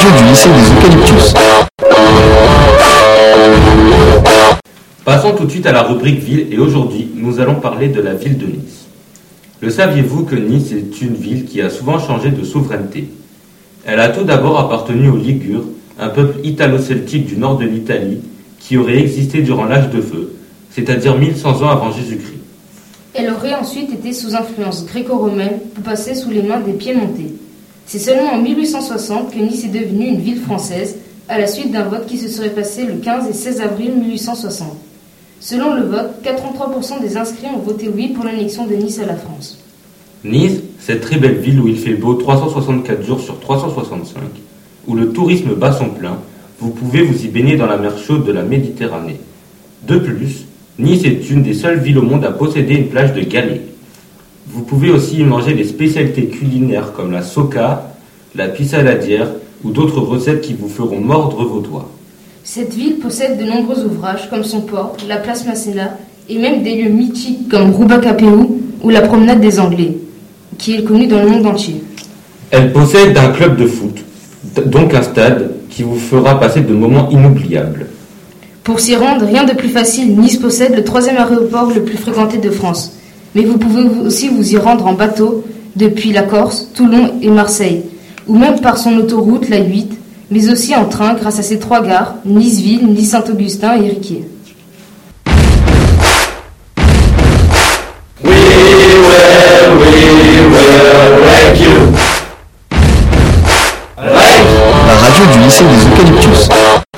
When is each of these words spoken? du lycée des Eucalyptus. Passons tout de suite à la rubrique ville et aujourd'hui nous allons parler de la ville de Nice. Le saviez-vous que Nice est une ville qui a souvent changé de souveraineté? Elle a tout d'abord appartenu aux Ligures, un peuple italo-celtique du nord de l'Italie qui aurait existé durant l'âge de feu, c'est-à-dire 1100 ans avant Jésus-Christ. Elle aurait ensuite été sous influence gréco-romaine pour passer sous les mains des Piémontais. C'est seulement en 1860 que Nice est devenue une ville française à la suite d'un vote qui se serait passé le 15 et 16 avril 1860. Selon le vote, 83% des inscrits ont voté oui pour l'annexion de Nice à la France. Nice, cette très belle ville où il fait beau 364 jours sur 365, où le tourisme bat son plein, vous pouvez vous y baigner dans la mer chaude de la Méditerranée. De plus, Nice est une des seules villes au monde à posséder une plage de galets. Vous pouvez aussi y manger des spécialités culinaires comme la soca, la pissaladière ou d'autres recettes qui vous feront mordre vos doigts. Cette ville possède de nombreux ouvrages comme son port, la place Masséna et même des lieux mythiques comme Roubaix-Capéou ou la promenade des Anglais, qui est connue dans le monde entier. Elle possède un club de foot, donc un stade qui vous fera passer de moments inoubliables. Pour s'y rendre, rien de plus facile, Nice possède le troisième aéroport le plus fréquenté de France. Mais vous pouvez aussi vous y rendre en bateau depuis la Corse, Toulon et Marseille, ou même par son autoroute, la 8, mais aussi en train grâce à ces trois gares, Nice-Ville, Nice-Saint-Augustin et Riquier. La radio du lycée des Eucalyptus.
du 0.00 0.24
lycée 0.24 0.48
des 0.48 0.88
Eucalyptus. 0.88 1.34
Passons 5.04 5.32
tout 5.32 5.44
de 5.44 5.50
suite 5.50 5.66
à 5.66 5.72
la 5.72 5.82
rubrique 5.82 6.20
ville 6.20 6.46
et 6.50 6.58
aujourd'hui 6.58 7.10
nous 7.14 7.38
allons 7.38 7.56
parler 7.56 7.88
de 7.88 8.00
la 8.00 8.14
ville 8.14 8.38
de 8.38 8.46
Nice. 8.46 8.86
Le 9.60 9.68
saviez-vous 9.68 10.24
que 10.24 10.36
Nice 10.36 10.72
est 10.72 11.02
une 11.02 11.14
ville 11.14 11.44
qui 11.44 11.60
a 11.60 11.68
souvent 11.68 11.98
changé 11.98 12.30
de 12.30 12.42
souveraineté? 12.44 13.10
Elle 13.84 14.00
a 14.00 14.08
tout 14.08 14.24
d'abord 14.24 14.58
appartenu 14.58 15.10
aux 15.10 15.18
Ligures, 15.18 15.64
un 15.98 16.08
peuple 16.08 16.46
italo-celtique 16.46 17.26
du 17.26 17.36
nord 17.36 17.58
de 17.58 17.66
l'Italie 17.66 18.20
qui 18.58 18.78
aurait 18.78 19.00
existé 19.00 19.42
durant 19.42 19.66
l'âge 19.66 19.90
de 19.90 20.00
feu, 20.00 20.32
c'est-à-dire 20.70 21.18
1100 21.18 21.62
ans 21.62 21.68
avant 21.68 21.92
Jésus-Christ. 21.92 22.40
Elle 23.12 23.30
aurait 23.30 23.54
ensuite 23.54 23.92
été 23.92 24.14
sous 24.14 24.34
influence 24.34 24.86
gréco-romaine 24.86 25.58
pour 25.74 25.84
passer 25.84 26.14
sous 26.14 26.30
les 26.30 26.42
mains 26.42 26.60
des 26.60 26.72
Piémontais. 26.72 27.34
C'est 27.86 27.98
seulement 27.98 28.32
en 28.32 28.40
1860 28.40 29.32
que 29.32 29.38
Nice 29.38 29.64
est 29.64 29.68
devenue 29.68 30.06
une 30.06 30.20
ville 30.20 30.40
française 30.40 30.96
à 31.28 31.38
la 31.38 31.46
suite 31.46 31.72
d'un 31.72 31.84
vote 31.84 32.06
qui 32.06 32.18
se 32.18 32.28
serait 32.28 32.50
passé 32.50 32.84
le 32.84 32.94
15 32.94 33.28
et 33.28 33.32
16 33.32 33.60
avril 33.60 33.92
1860. 33.96 34.68
Selon 35.40 35.74
le 35.74 35.82
vote, 35.82 36.22
83% 36.22 37.00
des 37.00 37.16
inscrits 37.16 37.46
ont 37.54 37.60
voté 37.60 37.88
oui 37.88 38.08
pour 38.08 38.24
l'annexion 38.24 38.66
de 38.66 38.74
Nice 38.74 38.98
à 38.98 39.06
la 39.06 39.16
France. 39.16 39.58
Nice, 40.22 40.60
cette 40.78 41.00
très 41.00 41.16
belle 41.16 41.38
ville 41.38 41.60
où 41.60 41.68
il 41.68 41.78
fait 41.78 41.94
beau 41.94 42.14
364 42.14 43.02
jours 43.02 43.20
sur 43.20 43.40
365, 43.40 44.20
où 44.86 44.94
le 44.94 45.12
tourisme 45.12 45.54
bat 45.54 45.72
son 45.72 45.88
plein, 45.88 46.18
vous 46.58 46.70
pouvez 46.70 47.02
vous 47.02 47.24
y 47.24 47.28
baigner 47.28 47.56
dans 47.56 47.66
la 47.66 47.78
mer 47.78 47.96
chaude 47.96 48.26
de 48.26 48.32
la 48.32 48.42
Méditerranée. 48.42 49.18
De 49.88 49.96
plus, 49.96 50.44
Nice 50.78 51.04
est 51.04 51.30
une 51.30 51.42
des 51.42 51.54
seules 51.54 51.78
villes 51.78 51.98
au 51.98 52.02
monde 52.02 52.24
à 52.24 52.32
posséder 52.32 52.74
une 52.74 52.88
plage 52.88 53.14
de 53.14 53.22
galets. 53.22 53.62
Vous 54.46 54.62
pouvez 54.62 54.90
aussi 54.90 55.20
y 55.20 55.24
manger 55.24 55.54
des 55.54 55.64
spécialités 55.64 56.26
culinaires 56.26 56.92
comme 56.92 57.12
la 57.12 57.22
soca, 57.22 57.92
la 58.34 58.48
pissaladière 58.48 59.28
ou 59.64 59.70
d'autres 59.70 60.00
recettes 60.00 60.40
qui 60.40 60.54
vous 60.54 60.68
feront 60.68 61.00
mordre 61.00 61.44
vos 61.44 61.60
doigts. 61.60 61.88
Cette 62.42 62.74
ville 62.74 62.96
possède 62.96 63.38
de 63.38 63.44
nombreux 63.44 63.84
ouvrages 63.84 64.28
comme 64.30 64.44
son 64.44 64.62
port, 64.62 64.96
la 65.08 65.18
place 65.18 65.46
Masséna 65.46 65.98
et 66.28 66.38
même 66.38 66.62
des 66.62 66.82
lieux 66.82 66.90
mythiques 66.90 67.48
comme 67.48 67.70
Roubaix-Capéou 67.70 68.60
ou 68.82 68.90
la 68.90 69.02
promenade 69.02 69.40
des 69.40 69.60
Anglais, 69.60 69.98
qui 70.58 70.74
est 70.74 70.84
connue 70.84 71.06
dans 71.06 71.22
le 71.22 71.28
monde 71.28 71.46
entier. 71.46 71.82
Elle 72.50 72.72
possède 72.72 73.16
un 73.16 73.30
club 73.30 73.56
de 73.56 73.66
foot, 73.66 73.98
donc 74.66 74.94
un 74.94 75.02
stade 75.02 75.52
qui 75.68 75.82
vous 75.82 75.98
fera 75.98 76.40
passer 76.40 76.60
de 76.60 76.72
moments 76.72 77.08
inoubliables. 77.10 77.86
Pour 78.64 78.80
s'y 78.80 78.96
rendre, 78.96 79.26
rien 79.26 79.44
de 79.44 79.52
plus 79.52 79.68
facile, 79.68 80.16
Nice 80.16 80.36
possède 80.36 80.74
le 80.74 80.84
troisième 80.84 81.16
aéroport 81.16 81.70
le 81.74 81.82
plus 81.82 81.96
fréquenté 81.96 82.38
de 82.38 82.50
France. 82.50 82.96
Mais 83.34 83.44
vous 83.44 83.58
pouvez 83.58 83.84
aussi 84.04 84.28
vous 84.28 84.52
y 84.52 84.56
rendre 84.56 84.86
en 84.86 84.94
bateau 84.94 85.44
depuis 85.76 86.12
la 86.12 86.22
Corse, 86.22 86.68
Toulon 86.74 87.12
et 87.22 87.28
Marseille, 87.28 87.82
ou 88.26 88.36
même 88.36 88.60
par 88.60 88.76
son 88.76 88.96
autoroute, 88.96 89.48
la 89.48 89.58
8, 89.58 89.92
mais 90.30 90.50
aussi 90.50 90.74
en 90.74 90.86
train 90.86 91.14
grâce 91.14 91.38
à 91.38 91.42
ces 91.42 91.58
trois 91.58 91.82
gares, 91.82 92.16
Nice-Ville, 92.24 92.86
Nice-Saint-Augustin 92.88 93.74
et 93.76 93.88
Riquier. 93.90 94.24
La 104.86 104.96
radio 104.96 105.24
du 105.32 105.38
lycée 105.44 105.64
des 105.64 106.02
Eucalyptus. 106.02 106.89